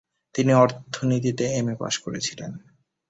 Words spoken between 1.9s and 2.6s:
করেছিলেন।